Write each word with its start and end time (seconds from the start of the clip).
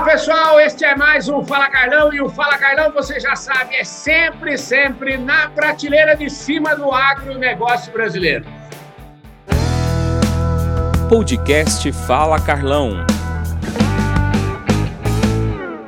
Fala 0.00 0.12
pessoal, 0.12 0.58
este 0.58 0.82
é 0.82 0.96
mais 0.96 1.28
um 1.28 1.44
Fala 1.44 1.68
Carlão 1.68 2.10
e 2.10 2.22
o 2.22 2.28
Fala 2.30 2.56
Carlão, 2.56 2.90
você 2.90 3.20
já 3.20 3.36
sabe, 3.36 3.76
é 3.76 3.84
sempre, 3.84 4.56
sempre 4.56 5.18
na 5.18 5.50
prateleira 5.50 6.16
de 6.16 6.30
cima 6.30 6.74
do 6.74 6.90
agronegócio 6.90 7.92
brasileiro. 7.92 8.46
Podcast 11.06 11.92
Fala 11.92 12.40
Carlão. 12.40 13.04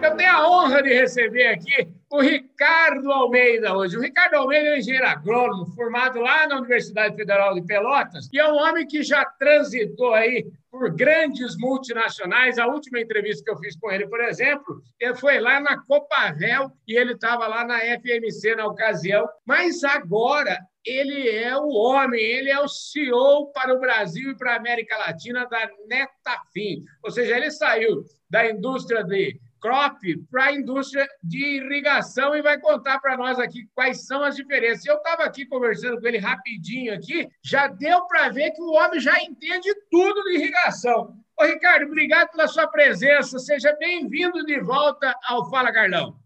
Eu 0.02 0.14
tenho 0.14 0.30
a 0.30 0.46
honra 0.46 0.82
de 0.82 0.92
receber 0.92 1.46
aqui 1.46 1.88
o 2.12 2.20
Ricardo 2.20 3.10
Almeida 3.10 3.74
hoje. 3.74 3.96
O 3.96 4.00
Ricardo 4.00 4.34
Almeida 4.34 4.68
é 4.68 4.78
engenheiro 4.78 5.06
agrônomo, 5.06 5.66
formado 5.74 6.20
lá 6.20 6.46
na 6.46 6.58
Universidade 6.58 7.16
Federal 7.16 7.54
de 7.54 7.62
Pelotas, 7.62 8.28
e 8.30 8.38
é 8.38 8.46
um 8.46 8.56
homem 8.56 8.86
que 8.86 9.02
já 9.02 9.24
transitou 9.24 10.12
aí 10.12 10.46
por 10.70 10.94
grandes 10.94 11.56
multinacionais. 11.56 12.58
A 12.58 12.66
última 12.66 13.00
entrevista 13.00 13.42
que 13.42 13.50
eu 13.50 13.56
fiz 13.56 13.74
com 13.76 13.90
ele, 13.90 14.06
por 14.06 14.20
exemplo, 14.20 14.82
foi 15.16 15.40
lá 15.40 15.58
na 15.58 15.78
Copavel 15.78 16.70
e 16.86 16.94
ele 16.94 17.14
estava 17.14 17.46
lá 17.46 17.64
na 17.64 17.78
FMC 17.78 18.56
na 18.56 18.66
ocasião. 18.66 19.26
Mas 19.46 19.82
agora 19.82 20.58
ele 20.84 21.30
é 21.30 21.56
o 21.56 21.68
homem, 21.68 22.20
ele 22.20 22.50
é 22.50 22.60
o 22.60 22.68
CEO 22.68 23.52
para 23.52 23.74
o 23.74 23.80
Brasil 23.80 24.32
e 24.32 24.36
para 24.36 24.52
a 24.52 24.56
América 24.56 24.98
Latina 24.98 25.46
da 25.46 25.66
Netafim. 25.86 26.84
Ou 27.02 27.10
seja, 27.10 27.36
ele 27.36 27.50
saiu 27.50 28.04
da 28.28 28.50
indústria 28.50 29.02
de 29.02 29.40
crop 29.62 30.00
para 30.30 30.46
a 30.46 30.52
indústria 30.52 31.08
de 31.22 31.38
irrigação 31.38 32.34
e 32.34 32.42
vai 32.42 32.58
contar 32.60 32.98
para 32.98 33.16
nós 33.16 33.38
aqui 33.38 33.68
quais 33.74 34.04
são 34.04 34.24
as 34.24 34.34
diferenças. 34.34 34.84
Eu 34.84 34.96
estava 34.96 35.22
aqui 35.22 35.46
conversando 35.46 36.00
com 36.00 36.06
ele 36.06 36.18
rapidinho 36.18 36.92
aqui, 36.92 37.28
já 37.42 37.68
deu 37.68 38.04
para 38.06 38.28
ver 38.28 38.50
que 38.50 38.60
o 38.60 38.72
homem 38.72 39.00
já 39.00 39.22
entende 39.22 39.72
tudo 39.88 40.22
de 40.24 40.34
irrigação. 40.34 41.14
Ô, 41.40 41.44
Ricardo, 41.44 41.86
obrigado 41.86 42.30
pela 42.32 42.48
sua 42.48 42.66
presença. 42.66 43.38
Seja 43.38 43.74
bem-vindo 43.78 44.44
de 44.44 44.60
volta 44.60 45.14
ao 45.24 45.48
Fala 45.48 45.72
Carlão. 45.72 46.16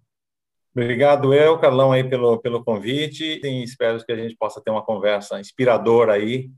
Obrigado 0.74 1.32
eu, 1.32 1.58
Carlão, 1.58 1.92
aí 1.92 2.04
pelo, 2.04 2.38
pelo 2.38 2.64
convite. 2.64 3.40
E 3.42 3.62
espero 3.62 4.04
que 4.04 4.12
a 4.12 4.16
gente 4.16 4.36
possa 4.36 4.60
ter 4.60 4.70
uma 4.70 4.84
conversa 4.84 5.38
inspiradora 5.38 6.14
aí 6.14 6.50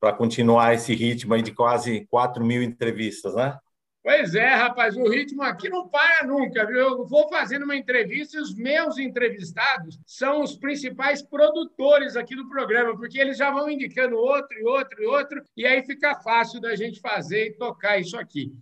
para 0.00 0.12
continuar 0.12 0.74
esse 0.74 0.94
ritmo 0.94 1.32
aí 1.32 1.42
de 1.42 1.52
quase 1.52 2.06
4 2.10 2.44
mil 2.44 2.62
entrevistas, 2.62 3.34
né? 3.34 3.56
Pois 4.02 4.34
é, 4.34 4.48
rapaz, 4.48 4.96
o 4.96 5.08
ritmo 5.08 5.42
aqui 5.44 5.68
não 5.68 5.86
para 5.88 6.26
nunca, 6.26 6.66
viu? 6.66 6.76
Eu 6.76 7.06
vou 7.06 7.28
fazendo 7.28 7.62
uma 7.62 7.76
entrevista 7.76 8.36
e 8.36 8.40
os 8.40 8.52
meus 8.52 8.98
entrevistados 8.98 9.96
são 10.04 10.42
os 10.42 10.56
principais 10.56 11.22
produtores 11.22 12.16
aqui 12.16 12.34
do 12.34 12.48
programa, 12.48 12.96
porque 12.96 13.20
eles 13.20 13.36
já 13.36 13.52
vão 13.52 13.70
indicando 13.70 14.16
outro 14.16 14.58
e 14.58 14.64
outro 14.64 15.00
e 15.00 15.06
outro, 15.06 15.42
e 15.56 15.64
aí 15.64 15.84
fica 15.84 16.16
fácil 16.16 16.60
da 16.60 16.74
gente 16.74 17.00
fazer 17.00 17.46
e 17.46 17.52
tocar 17.52 17.96
isso 17.96 18.16
aqui. 18.16 18.52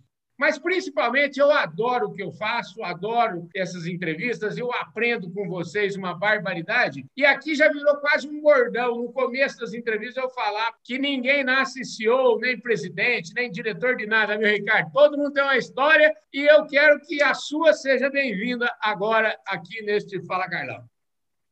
Mas, 0.40 0.58
principalmente, 0.58 1.38
eu 1.38 1.50
adoro 1.50 2.06
o 2.06 2.14
que 2.14 2.22
eu 2.22 2.32
faço, 2.32 2.82
adoro 2.82 3.46
essas 3.54 3.84
entrevistas, 3.86 4.56
eu 4.56 4.72
aprendo 4.72 5.30
com 5.30 5.46
vocês 5.46 5.96
uma 5.96 6.14
barbaridade. 6.14 7.04
E 7.14 7.26
aqui 7.26 7.54
já 7.54 7.70
virou 7.70 7.94
quase 7.98 8.26
um 8.26 8.40
bordão. 8.40 8.96
No 8.96 9.12
começo 9.12 9.58
das 9.58 9.74
entrevistas, 9.74 10.16
eu 10.16 10.30
falar 10.30 10.72
que 10.82 10.98
ninguém 10.98 11.44
nasce 11.44 11.84
CEO, 11.84 12.38
nem 12.38 12.58
presidente, 12.58 13.34
nem 13.34 13.50
diretor 13.50 13.94
de 13.96 14.06
nada, 14.06 14.38
meu 14.38 14.48
Ricardo. 14.48 14.90
Todo 14.90 15.18
mundo 15.18 15.34
tem 15.34 15.42
uma 15.42 15.58
história 15.58 16.10
e 16.32 16.40
eu 16.40 16.64
quero 16.64 16.98
que 17.00 17.22
a 17.22 17.34
sua 17.34 17.74
seja 17.74 18.08
bem-vinda 18.08 18.74
agora 18.80 19.38
aqui 19.46 19.82
neste 19.82 20.24
Fala 20.24 20.48
Carlão. 20.48 20.82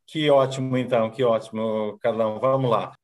Que 0.06 0.30
ótimo, 0.30 0.78
então, 0.78 1.10
que 1.10 1.22
ótimo, 1.22 1.98
Carlão. 2.00 2.40
Vamos 2.40 2.70
lá. 2.70 2.97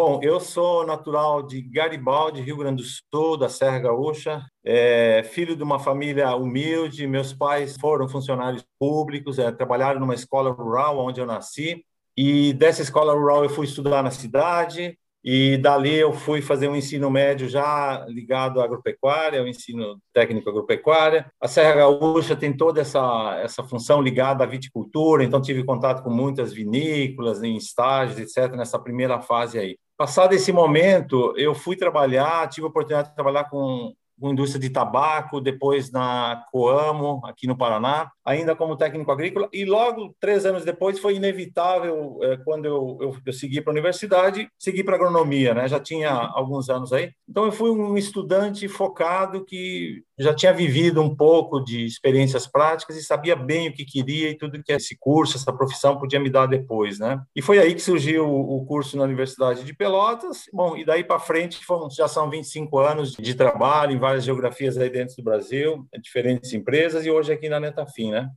Bom, 0.00 0.20
eu 0.22 0.38
sou 0.38 0.86
natural 0.86 1.42
de 1.42 1.60
Garibaldi, 1.60 2.40
Rio 2.40 2.58
Grande 2.58 2.84
do 2.84 2.88
Sul, 2.88 3.36
da 3.36 3.48
Serra 3.48 3.80
Gaúcha, 3.80 4.46
é, 4.64 5.24
filho 5.24 5.56
de 5.56 5.62
uma 5.64 5.80
família 5.80 6.36
humilde. 6.36 7.04
Meus 7.04 7.32
pais 7.32 7.74
foram 7.80 8.08
funcionários 8.08 8.64
públicos, 8.78 9.40
é, 9.40 9.50
trabalharam 9.50 9.98
numa 9.98 10.14
escola 10.14 10.52
rural 10.52 11.00
onde 11.00 11.20
eu 11.20 11.26
nasci. 11.26 11.84
E 12.16 12.52
dessa 12.52 12.80
escola 12.80 13.12
rural 13.12 13.42
eu 13.42 13.50
fui 13.50 13.66
estudar 13.66 14.00
na 14.04 14.12
cidade, 14.12 14.96
e 15.24 15.58
dali 15.58 15.96
eu 15.96 16.12
fui 16.12 16.40
fazer 16.40 16.68
um 16.68 16.76
ensino 16.76 17.10
médio 17.10 17.48
já 17.48 18.06
ligado 18.06 18.60
à 18.60 18.64
agropecuária, 18.64 19.42
o 19.42 19.48
ensino 19.48 20.00
técnico 20.14 20.48
agropecuária. 20.48 21.28
A 21.40 21.48
Serra 21.48 21.74
Gaúcha 21.74 22.36
tem 22.36 22.56
toda 22.56 22.80
essa 22.80 23.36
essa 23.42 23.64
função 23.64 24.00
ligada 24.00 24.44
à 24.44 24.46
viticultura, 24.46 25.24
então 25.24 25.42
tive 25.42 25.64
contato 25.64 26.04
com 26.04 26.10
muitas 26.10 26.52
vinícolas 26.52 27.42
em 27.42 27.56
estágios, 27.56 28.20
etc, 28.20 28.54
nessa 28.54 28.78
primeira 28.78 29.20
fase 29.20 29.58
aí. 29.58 29.76
Passado 29.98 30.32
esse 30.32 30.52
momento, 30.52 31.34
eu 31.36 31.54
fui 31.54 31.76
trabalhar, 31.76 32.48
tive 32.48 32.64
a 32.64 32.70
oportunidade 32.70 33.08
de 33.08 33.14
trabalhar 33.16 33.50
com 33.50 33.92
com 34.20 34.30
indústria 34.30 34.60
de 34.60 34.70
tabaco, 34.70 35.40
depois 35.40 35.90
na 35.90 36.44
Coamo, 36.50 37.20
aqui 37.24 37.46
no 37.46 37.56
Paraná, 37.56 38.10
ainda 38.24 38.54
como 38.54 38.76
técnico 38.76 39.12
agrícola, 39.12 39.48
e 39.52 39.64
logo, 39.64 40.14
três 40.20 40.44
anos 40.44 40.64
depois, 40.64 40.98
foi 40.98 41.14
inevitável, 41.14 42.18
é, 42.22 42.36
quando 42.38 42.64
eu, 42.64 42.98
eu, 43.00 43.16
eu 43.24 43.32
segui 43.32 43.60
para 43.60 43.70
a 43.70 43.74
universidade, 43.74 44.50
seguir 44.58 44.84
para 44.84 44.96
agronomia, 44.96 45.54
né? 45.54 45.68
Já 45.68 45.78
tinha 45.78 46.10
alguns 46.10 46.68
anos 46.68 46.92
aí. 46.92 47.12
Então, 47.28 47.44
eu 47.44 47.52
fui 47.52 47.70
um 47.70 47.96
estudante 47.96 48.66
focado 48.68 49.44
que 49.44 50.02
já 50.18 50.34
tinha 50.34 50.52
vivido 50.52 51.00
um 51.00 51.14
pouco 51.14 51.60
de 51.60 51.84
experiências 51.84 52.46
práticas 52.46 52.96
e 52.96 53.02
sabia 53.02 53.36
bem 53.36 53.68
o 53.68 53.72
que 53.72 53.84
queria 53.84 54.30
e 54.30 54.36
tudo 54.36 54.62
que 54.62 54.72
esse 54.72 54.96
curso, 54.98 55.36
essa 55.36 55.52
profissão 55.52 55.98
podia 55.98 56.18
me 56.18 56.30
dar 56.30 56.46
depois, 56.46 56.98
né? 56.98 57.22
E 57.34 57.40
foi 57.40 57.58
aí 57.58 57.74
que 57.74 57.80
surgiu 57.80 58.28
o 58.28 58.64
curso 58.66 58.96
na 58.96 59.04
Universidade 59.04 59.64
de 59.64 59.74
Pelotas. 59.74 60.44
Bom, 60.52 60.76
e 60.76 60.84
daí 60.84 61.04
para 61.04 61.18
frente 61.18 61.60
já 61.90 62.08
são 62.08 62.28
25 62.28 62.78
anos 62.78 63.12
de 63.12 63.34
trabalho 63.34 63.92
em 63.92 63.98
várias 63.98 64.24
geografias 64.24 64.76
aí 64.76 64.90
dentro 64.90 65.16
do 65.16 65.22
Brasil, 65.22 65.86
diferentes 66.00 66.52
empresas 66.52 67.06
e 67.06 67.10
hoje 67.10 67.32
aqui 67.32 67.48
na 67.48 67.60
Netafim, 67.60 68.10
né? 68.10 68.28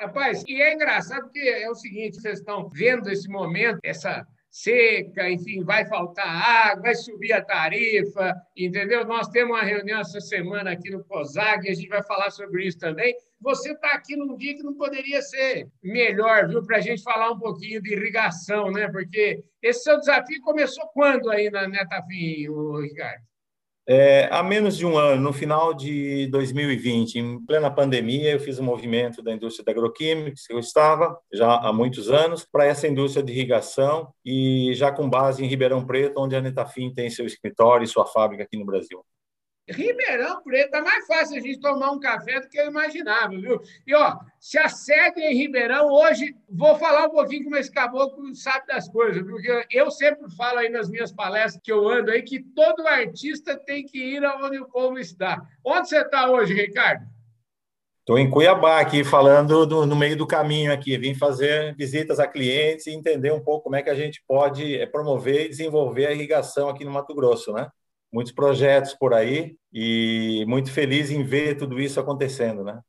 Rapaz, 0.00 0.42
e 0.48 0.60
é 0.60 0.74
engraçado 0.74 1.22
porque 1.22 1.38
é 1.38 1.70
o 1.70 1.74
seguinte, 1.76 2.20
vocês 2.20 2.40
estão 2.40 2.68
vendo 2.68 3.08
esse 3.08 3.28
momento, 3.28 3.78
essa 3.84 4.26
seca, 4.52 5.30
enfim, 5.30 5.64
vai 5.64 5.86
faltar 5.86 6.26
água, 6.26 6.82
vai 6.82 6.94
subir 6.94 7.32
a 7.32 7.42
tarifa, 7.42 8.34
entendeu? 8.54 9.02
Nós 9.06 9.26
temos 9.28 9.56
uma 9.56 9.64
reunião 9.64 10.00
essa 10.00 10.20
semana 10.20 10.72
aqui 10.72 10.90
no 10.90 11.02
COSAG, 11.04 11.70
a 11.70 11.74
gente 11.74 11.88
vai 11.88 12.02
falar 12.02 12.30
sobre 12.30 12.66
isso 12.66 12.78
também. 12.78 13.16
Você 13.40 13.72
está 13.72 13.92
aqui 13.92 14.14
num 14.14 14.36
dia 14.36 14.54
que 14.54 14.62
não 14.62 14.74
poderia 14.74 15.22
ser 15.22 15.68
melhor, 15.82 16.48
viu, 16.48 16.62
para 16.64 16.76
a 16.76 16.80
gente 16.80 17.02
falar 17.02 17.30
um 17.30 17.38
pouquinho 17.38 17.80
de 17.80 17.94
irrigação, 17.94 18.70
né? 18.70 18.88
Porque 18.90 19.42
esse 19.62 19.84
seu 19.84 19.98
desafio 19.98 20.40
começou 20.42 20.86
quando 20.88 21.30
aí 21.30 21.50
na 21.50 21.66
Netafim, 21.66 22.46
Ricardo? 22.82 23.31
É, 23.94 24.26
há 24.32 24.42
menos 24.42 24.78
de 24.78 24.86
um 24.86 24.96
ano, 24.96 25.20
no 25.20 25.34
final 25.34 25.74
de 25.74 26.26
2020, 26.28 27.16
em 27.18 27.44
plena 27.44 27.70
pandemia, 27.70 28.30
eu 28.30 28.40
fiz 28.40 28.58
um 28.58 28.64
movimento 28.64 29.20
da 29.22 29.34
indústria 29.34 29.62
da 29.66 29.70
agroquímica, 29.70 30.32
que 30.46 30.50
eu 30.50 30.58
estava 30.58 31.14
já 31.30 31.56
há 31.56 31.70
muitos 31.74 32.10
anos, 32.10 32.42
para 32.50 32.64
essa 32.64 32.88
indústria 32.88 33.22
de 33.22 33.30
irrigação 33.30 34.10
e 34.24 34.72
já 34.74 34.90
com 34.90 35.10
base 35.10 35.44
em 35.44 35.46
Ribeirão 35.46 35.84
Preto, 35.84 36.22
onde 36.22 36.34
a 36.34 36.40
Netafim 36.40 36.90
tem 36.90 37.10
seu 37.10 37.26
escritório 37.26 37.84
e 37.84 37.86
sua 37.86 38.06
fábrica 38.06 38.44
aqui 38.44 38.56
no 38.56 38.64
Brasil. 38.64 39.04
Ribeirão 39.68 40.42
Preto, 40.42 40.70
tá 40.70 40.82
mais 40.82 41.06
fácil 41.06 41.36
a 41.36 41.40
gente 41.40 41.60
tomar 41.60 41.92
um 41.92 42.00
café 42.00 42.40
do 42.40 42.48
que 42.48 42.58
eu 42.58 42.66
imaginava, 42.66 43.30
viu? 43.30 43.60
E, 43.86 43.94
ó, 43.94 44.18
se 44.40 44.58
a 44.58 44.68
sede 44.68 45.22
é 45.22 45.32
em 45.32 45.36
Ribeirão, 45.36 45.86
hoje 45.86 46.34
vou 46.48 46.76
falar 46.76 47.06
um 47.06 47.10
pouquinho 47.10 47.44
como 47.44 47.56
esse 47.56 47.70
caboclo 47.70 48.34
sabe 48.34 48.66
das 48.66 48.88
coisas, 48.88 49.22
porque 49.22 49.66
eu 49.70 49.90
sempre 49.90 50.28
falo 50.34 50.58
aí 50.58 50.68
nas 50.68 50.90
minhas 50.90 51.12
palestras 51.12 51.62
que 51.62 51.72
eu 51.72 51.88
ando 51.88 52.10
aí 52.10 52.22
que 52.22 52.42
todo 52.42 52.86
artista 52.86 53.56
tem 53.56 53.84
que 53.84 53.98
ir 53.98 54.24
aonde 54.24 54.58
o 54.58 54.68
povo 54.68 54.98
está. 54.98 55.40
Onde 55.64 55.88
você 55.88 56.00
está 56.00 56.28
hoje, 56.28 56.54
Ricardo? 56.54 57.06
Estou 58.00 58.18
em 58.18 58.28
Cuiabá 58.28 58.80
aqui, 58.80 59.04
falando 59.04 59.64
do, 59.64 59.86
no 59.86 59.94
meio 59.94 60.16
do 60.16 60.26
caminho 60.26 60.72
aqui. 60.72 60.98
Vim 60.98 61.14
fazer 61.14 61.72
visitas 61.76 62.18
a 62.18 62.26
clientes 62.26 62.88
e 62.88 62.90
entender 62.90 63.32
um 63.32 63.40
pouco 63.40 63.62
como 63.62 63.76
é 63.76 63.82
que 63.82 63.90
a 63.90 63.94
gente 63.94 64.24
pode 64.26 64.76
eh, 64.76 64.86
promover 64.86 65.44
e 65.46 65.48
desenvolver 65.48 66.06
a 66.06 66.12
irrigação 66.12 66.68
aqui 66.68 66.84
no 66.84 66.90
Mato 66.90 67.14
Grosso, 67.14 67.52
né? 67.52 67.70
Muitos 68.12 68.32
projetos 68.32 68.94
por 68.94 69.14
aí 69.14 69.56
e 69.72 70.44
muito 70.46 70.70
feliz 70.70 71.10
em 71.10 71.24
ver 71.24 71.56
tudo 71.56 71.80
isso 71.80 71.98
acontecendo, 71.98 72.62
né? 72.62 72.80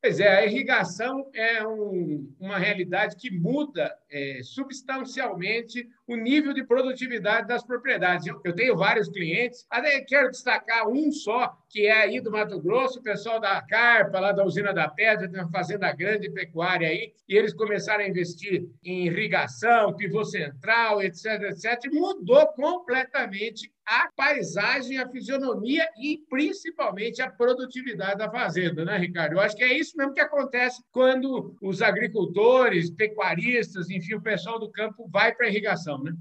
Pois 0.00 0.20
é, 0.20 0.28
a 0.36 0.46
irrigação 0.46 1.30
é 1.32 1.66
um, 1.66 2.30
uma 2.38 2.58
realidade 2.58 3.16
que 3.16 3.30
muda 3.30 3.96
é, 4.10 4.40
substancialmente 4.42 5.88
o 6.06 6.16
nível 6.16 6.52
de 6.52 6.64
produtividade 6.64 7.48
das 7.48 7.64
propriedades. 7.64 8.26
Eu, 8.26 8.40
eu, 8.44 8.54
tenho 8.54 8.76
vários 8.76 9.08
clientes, 9.08 9.66
até 9.70 10.00
quero 10.00 10.30
destacar 10.30 10.88
um 10.88 11.10
só, 11.10 11.56
que 11.68 11.86
é 11.86 11.92
aí 11.92 12.20
do 12.20 12.30
Mato 12.30 12.60
Grosso, 12.60 13.00
o 13.00 13.02
pessoal 13.02 13.40
da 13.40 13.60
Carpa, 13.62 14.20
lá 14.20 14.32
da 14.32 14.44
usina 14.44 14.72
da 14.72 14.88
Pedra, 14.88 15.28
tem 15.28 15.40
uma 15.40 15.50
fazenda 15.50 15.90
grande 15.92 16.30
pecuária 16.30 16.88
aí, 16.88 17.12
e 17.28 17.36
eles 17.36 17.54
começaram 17.54 18.04
a 18.04 18.08
investir 18.08 18.68
em 18.84 19.06
irrigação, 19.06 19.94
pivô 19.94 20.24
central, 20.24 21.02
etc, 21.02 21.42
etc, 21.42 21.84
e 21.84 21.90
mudou 21.90 22.46
completamente 22.48 23.72
a 23.86 24.08
paisagem, 24.16 24.98
a 24.98 25.08
fisionomia 25.08 25.86
e 25.98 26.18
principalmente 26.28 27.20
a 27.20 27.30
produtividade 27.30 28.18
da 28.18 28.30
fazenda, 28.30 28.84
né, 28.84 28.96
Ricardo? 28.96 29.34
Eu 29.34 29.40
acho 29.40 29.56
que 29.56 29.62
é 29.62 29.76
isso 29.76 29.96
mesmo 29.96 30.14
que 30.14 30.20
acontece 30.20 30.82
quando 30.90 31.54
os 31.60 31.82
agricultores, 31.82 32.90
pecuaristas, 32.90 33.90
enfim, 33.90 34.14
o 34.14 34.22
pessoal 34.22 34.58
do 34.58 34.70
campo 34.70 35.08
vai 35.10 35.34
para 35.34 35.46
a 35.46 35.50
irrigação, 35.50 35.93
né? 36.02 36.14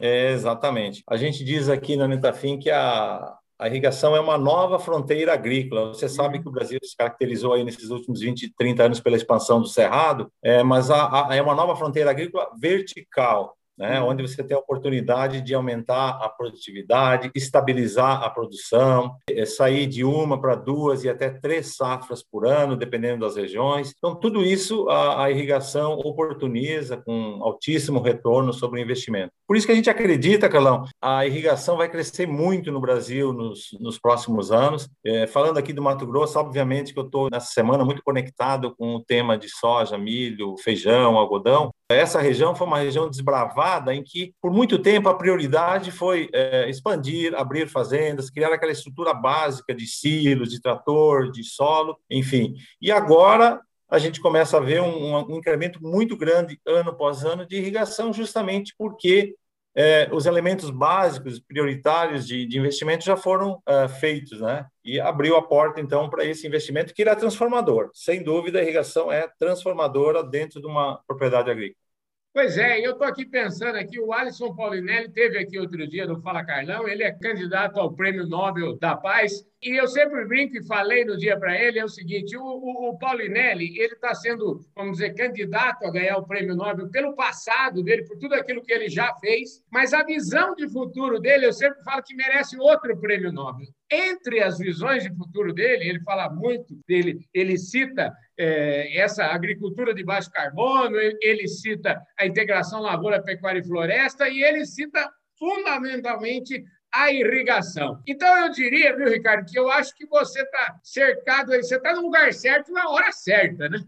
É, 0.00 0.32
exatamente. 0.32 1.02
A 1.08 1.16
gente 1.16 1.44
diz 1.44 1.68
aqui 1.68 1.96
na 1.96 2.08
Netafim 2.08 2.58
que 2.58 2.70
a, 2.70 3.36
A 3.58 3.68
irrigação 3.68 4.16
é 4.16 4.20
uma 4.20 4.38
nova 4.38 4.78
fronteira 4.78 5.34
agrícola. 5.34 5.88
Você 5.88 6.08
sabe 6.08 6.38
uhum. 6.38 6.42
que 6.42 6.48
o 6.48 6.52
Brasil 6.52 6.78
se 6.82 6.96
caracterizou 6.96 7.52
aí 7.52 7.62
nesses 7.62 7.90
últimos 7.90 8.20
20, 8.20 8.54
30 8.56 8.84
anos 8.84 9.00
pela 9.00 9.16
expansão 9.16 9.60
do 9.60 9.68
cerrado, 9.68 10.32
é, 10.42 10.62
mas 10.62 10.90
a, 10.90 11.28
a, 11.28 11.36
é 11.36 11.42
uma 11.42 11.54
nova 11.54 11.76
fronteira 11.76 12.10
agrícola 12.10 12.48
vertical 12.58 13.54
né, 13.80 13.98
uhum. 13.98 14.08
onde 14.08 14.22
você 14.22 14.44
tem 14.44 14.54
a 14.54 14.60
oportunidade 14.60 15.40
de 15.40 15.54
aumentar 15.54 16.10
a 16.22 16.28
produtividade, 16.28 17.30
estabilizar 17.34 18.22
a 18.22 18.28
produção, 18.28 19.16
é, 19.30 19.46
sair 19.46 19.86
de 19.86 20.04
uma 20.04 20.38
para 20.38 20.54
duas 20.54 21.02
e 21.02 21.08
até 21.08 21.30
três 21.30 21.76
safras 21.76 22.22
por 22.22 22.46
ano, 22.46 22.76
dependendo 22.76 23.24
das 23.24 23.36
regiões. 23.36 23.94
Então, 23.96 24.14
tudo 24.14 24.44
isso 24.44 24.86
a, 24.90 25.24
a 25.24 25.30
irrigação 25.30 25.94
oportuniza 25.94 26.98
com 26.98 27.38
altíssimo 27.42 28.00
retorno 28.02 28.52
sobre 28.52 28.78
o 28.78 28.82
investimento. 28.82 29.32
Por 29.50 29.56
isso 29.56 29.66
que 29.66 29.72
a 29.72 29.74
gente 29.74 29.90
acredita, 29.90 30.48
Carlão, 30.48 30.84
a 31.02 31.26
irrigação 31.26 31.76
vai 31.76 31.88
crescer 31.88 32.24
muito 32.24 32.70
no 32.70 32.80
Brasil 32.80 33.32
nos, 33.32 33.76
nos 33.80 33.98
próximos 33.98 34.52
anos. 34.52 34.88
É, 35.04 35.26
falando 35.26 35.58
aqui 35.58 35.72
do 35.72 35.82
Mato 35.82 36.06
Grosso, 36.06 36.38
obviamente 36.38 36.94
que 36.94 37.00
eu 37.00 37.06
estou 37.06 37.28
nessa 37.28 37.48
semana 37.48 37.84
muito 37.84 38.00
conectado 38.00 38.72
com 38.76 38.94
o 38.94 39.02
tema 39.02 39.36
de 39.36 39.48
soja, 39.48 39.98
milho, 39.98 40.54
feijão, 40.62 41.16
algodão. 41.16 41.74
Essa 41.90 42.20
região 42.20 42.54
foi 42.54 42.64
uma 42.64 42.78
região 42.78 43.10
desbravada 43.10 43.92
em 43.92 44.04
que, 44.04 44.32
por 44.40 44.52
muito 44.52 44.78
tempo, 44.78 45.08
a 45.08 45.14
prioridade 45.14 45.90
foi 45.90 46.28
é, 46.32 46.70
expandir, 46.70 47.34
abrir 47.34 47.66
fazendas, 47.66 48.30
criar 48.30 48.52
aquela 48.52 48.70
estrutura 48.70 49.12
básica 49.12 49.74
de 49.74 49.84
silos, 49.84 50.50
de 50.50 50.60
trator, 50.60 51.28
de 51.28 51.42
solo, 51.42 51.98
enfim. 52.08 52.54
E 52.80 52.92
agora 52.92 53.60
a 53.90 53.98
gente 53.98 54.20
começa 54.20 54.56
a 54.56 54.60
ver 54.60 54.80
um, 54.80 55.16
um 55.16 55.36
incremento 55.36 55.82
muito 55.82 56.16
grande 56.16 56.60
ano 56.64 56.90
após 56.90 57.24
ano 57.24 57.44
de 57.44 57.56
irrigação, 57.56 58.12
justamente 58.12 58.72
porque 58.78 59.34
é, 59.74 60.08
os 60.12 60.26
elementos 60.26 60.70
básicos, 60.70 61.38
prioritários 61.38 62.26
de, 62.26 62.46
de 62.46 62.58
investimento 62.58 63.04
já 63.04 63.16
foram 63.16 63.62
é, 63.66 63.88
feitos, 63.88 64.40
né? 64.40 64.66
E 64.84 64.98
abriu 64.98 65.36
a 65.36 65.42
porta, 65.42 65.80
então, 65.80 66.08
para 66.10 66.24
esse 66.24 66.46
investimento 66.46 66.92
que 66.92 67.02
irá 67.02 67.14
transformador. 67.14 67.90
Sem 67.94 68.22
dúvida, 68.22 68.58
a 68.58 68.62
irrigação 68.62 69.12
é 69.12 69.28
transformadora 69.38 70.22
dentro 70.24 70.60
de 70.60 70.66
uma 70.66 71.00
propriedade 71.06 71.50
agrícola. 71.50 71.89
Pois 72.32 72.56
é, 72.56 72.78
eu 72.78 72.92
estou 72.92 73.08
aqui 73.08 73.26
pensando 73.26 73.74
aqui, 73.74 73.98
o 73.98 74.12
Alisson 74.12 74.54
Paulinelli 74.54 75.08
teve 75.10 75.36
aqui 75.36 75.58
outro 75.58 75.84
dia 75.88 76.06
no 76.06 76.20
Fala 76.22 76.44
Carlão, 76.44 76.86
ele 76.86 77.02
é 77.02 77.10
candidato 77.10 77.80
ao 77.80 77.92
Prêmio 77.92 78.24
Nobel 78.24 78.78
da 78.78 78.96
Paz, 78.96 79.44
e 79.60 79.76
eu 79.76 79.88
sempre 79.88 80.24
brinco 80.26 80.56
e 80.56 80.64
falei 80.64 81.04
no 81.04 81.16
dia 81.16 81.36
para 81.36 81.60
ele, 81.60 81.80
é 81.80 81.84
o 81.84 81.88
seguinte, 81.88 82.36
o, 82.36 82.42
o, 82.44 82.90
o 82.90 82.98
Paulinelli, 82.98 83.76
ele 83.76 83.94
está 83.94 84.14
sendo, 84.14 84.64
vamos 84.76 84.98
dizer, 84.98 85.12
candidato 85.14 85.84
a 85.84 85.90
ganhar 85.90 86.18
o 86.18 86.26
Prêmio 86.26 86.54
Nobel 86.54 86.88
pelo 86.88 87.16
passado 87.16 87.82
dele, 87.82 88.06
por 88.06 88.16
tudo 88.16 88.36
aquilo 88.36 88.62
que 88.62 88.72
ele 88.72 88.88
já 88.88 89.12
fez, 89.16 89.64
mas 89.68 89.92
a 89.92 90.04
visão 90.04 90.54
de 90.54 90.68
futuro 90.68 91.18
dele, 91.18 91.46
eu 91.46 91.52
sempre 91.52 91.82
falo 91.82 92.00
que 92.00 92.14
merece 92.14 92.56
outro 92.56 92.96
Prêmio 92.96 93.32
Nobel. 93.32 93.66
Entre 93.90 94.42
as 94.42 94.58
visões 94.58 95.02
de 95.02 95.14
futuro 95.14 95.52
dele, 95.52 95.88
ele 95.88 96.00
fala 96.00 96.30
muito 96.30 96.78
dele, 96.86 97.26
ele 97.34 97.58
cita 97.58 98.12
é, 98.38 98.96
essa 98.98 99.24
agricultura 99.24 99.92
de 99.92 100.04
baixo 100.04 100.30
carbono, 100.30 100.96
ele 101.20 101.48
cita 101.48 102.00
a 102.18 102.24
integração 102.24 102.80
lavoura, 102.80 103.22
pecuária 103.22 103.58
e 103.58 103.66
floresta, 103.66 104.28
e 104.28 104.42
ele 104.42 104.64
cita 104.64 105.10
fundamentalmente 105.38 106.64
a 106.92 107.12
irrigação. 107.12 108.00
Então, 108.06 108.28
eu 108.38 108.50
diria, 108.50 108.96
viu, 108.96 109.08
Ricardo, 109.08 109.46
que 109.46 109.58
eu 109.58 109.70
acho 109.70 109.94
que 109.94 110.06
você 110.06 110.42
está 110.42 110.78
cercado 110.82 111.52
aí, 111.52 111.62
você 111.62 111.76
está 111.76 111.94
no 111.94 112.02
lugar 112.02 112.32
certo 112.32 112.72
na 112.72 112.88
hora 112.90 113.10
certa, 113.12 113.68
né? 113.68 113.78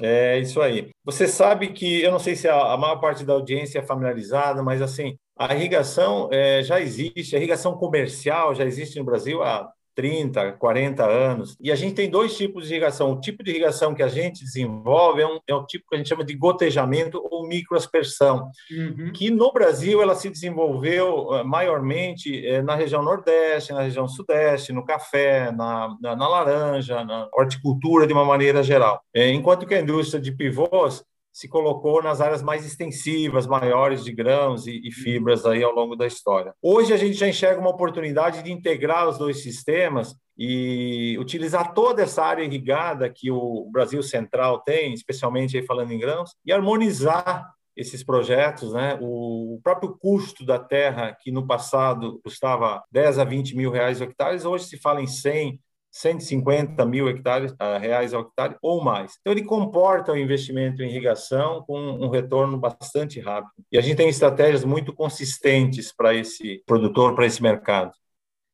É 0.00 0.38
isso 0.38 0.60
aí. 0.60 0.90
Você 1.04 1.28
sabe 1.28 1.72
que, 1.72 2.02
eu 2.02 2.10
não 2.10 2.18
sei 2.18 2.34
se 2.34 2.48
a, 2.48 2.76
maior 2.76 2.96
parte 2.96 3.24
da 3.24 3.34
audiência 3.34 3.78
é 3.78 3.86
familiarizada, 3.86 4.62
mas 4.62 4.80
assim, 4.80 5.18
a 5.36 5.54
irrigação 5.54 6.28
é, 6.30 6.62
já 6.62 6.80
existe, 6.80 7.34
a 7.34 7.38
irrigação 7.38 7.74
comercial 7.76 8.54
já 8.54 8.64
existe 8.64 8.98
no 8.98 9.04
Brasil 9.04 9.42
há 9.42 9.72
30, 9.94 10.52
40 10.52 11.04
anos. 11.04 11.56
E 11.60 11.70
a 11.70 11.76
gente 11.76 11.94
tem 11.94 12.08
dois 12.08 12.36
tipos 12.36 12.66
de 12.66 12.72
irrigação. 12.72 13.12
O 13.12 13.20
tipo 13.20 13.42
de 13.42 13.50
irrigação 13.50 13.94
que 13.94 14.02
a 14.02 14.08
gente 14.08 14.44
desenvolve 14.44 15.22
é 15.22 15.26
um, 15.26 15.38
é 15.46 15.54
um 15.54 15.64
tipo 15.64 15.84
que 15.88 15.94
a 15.94 15.98
gente 15.98 16.08
chama 16.08 16.24
de 16.24 16.34
gotejamento 16.34 17.22
ou 17.30 17.46
microaspersão, 17.46 18.50
uhum. 18.70 19.12
que 19.12 19.30
no 19.30 19.52
Brasil 19.52 20.00
ela 20.00 20.14
se 20.14 20.30
desenvolveu 20.30 21.34
eh, 21.34 21.44
maiormente 21.44 22.46
eh, 22.46 22.62
na 22.62 22.74
região 22.74 23.02
Nordeste, 23.02 23.72
na 23.72 23.82
região 23.82 24.08
Sudeste, 24.08 24.72
no 24.72 24.84
café, 24.84 25.52
na, 25.52 25.94
na, 26.00 26.16
na 26.16 26.28
laranja, 26.28 27.04
na 27.04 27.28
horticultura 27.34 28.06
de 28.06 28.12
uma 28.12 28.24
maneira 28.24 28.62
geral. 28.62 29.02
É, 29.14 29.30
enquanto 29.30 29.66
que 29.66 29.74
a 29.74 29.80
indústria 29.80 30.20
de 30.20 30.32
pivôs 30.32 31.04
se 31.32 31.48
colocou 31.48 32.02
nas 32.02 32.20
áreas 32.20 32.42
mais 32.42 32.64
extensivas, 32.64 33.46
maiores 33.46 34.04
de 34.04 34.12
grãos 34.12 34.66
e, 34.66 34.80
e, 34.84 34.92
fibras 34.92 35.46
aí 35.46 35.62
ao 35.62 35.74
longo 35.74 35.96
da 35.96 36.06
história. 36.06 36.54
Hoje 36.60 36.92
a 36.92 36.96
gente 36.96 37.14
já 37.14 37.26
enxerga 37.26 37.60
uma 37.60 37.70
oportunidade 37.70 38.42
de 38.42 38.52
integrar 38.52 39.08
os 39.08 39.18
dois 39.18 39.42
sistemas 39.42 40.14
e 40.36 41.16
utilizar 41.18 41.72
toda 41.72 42.02
essa 42.02 42.22
área 42.22 42.42
irrigada 42.42 43.08
que 43.08 43.30
o 43.30 43.68
Brasil 43.72 44.02
Central 44.02 44.60
tem, 44.60 44.92
especialmente 44.92 45.56
aí 45.56 45.64
falando 45.64 45.92
em 45.92 45.98
grãos, 45.98 46.34
e 46.44 46.52
harmonizar 46.52 47.50
esses 47.74 48.04
projetos, 48.04 48.72
né? 48.72 48.98
O 49.00 49.58
próprio 49.62 49.96
custo 49.96 50.44
da 50.44 50.58
terra, 50.58 51.16
que 51.18 51.32
no 51.32 51.46
passado 51.46 52.20
custava 52.22 52.82
10 52.90 53.18
a 53.18 53.24
20 53.24 53.56
mil 53.56 53.70
reais 53.70 54.00
o 54.00 54.04
hectare, 54.04 54.46
hoje 54.46 54.64
se 54.66 54.76
fala 54.76 55.00
em 55.00 55.06
100, 55.06 55.58
150 55.92 56.84
mil 56.86 57.08
hectares, 57.08 57.52
uh, 57.52 57.78
reais 57.78 58.14
ao 58.14 58.22
hectare 58.22 58.56
ou 58.62 58.82
mais. 58.82 59.18
Então, 59.20 59.32
ele 59.32 59.44
comporta 59.44 60.12
o 60.12 60.16
investimento 60.16 60.82
em 60.82 60.88
irrigação 60.88 61.62
com 61.66 61.78
um 61.78 62.08
retorno 62.08 62.58
bastante 62.58 63.20
rápido. 63.20 63.52
E 63.70 63.76
a 63.76 63.80
gente 63.82 63.96
tem 63.96 64.08
estratégias 64.08 64.64
muito 64.64 64.94
consistentes 64.94 65.92
para 65.94 66.14
esse 66.14 66.62
produtor, 66.66 67.14
para 67.14 67.26
esse 67.26 67.42
mercado. 67.42 67.92